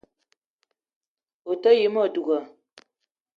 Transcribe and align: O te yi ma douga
O 1.49 1.51
te 1.61 1.69
yi 1.79 1.87
ma 1.93 2.03
douga 2.13 2.39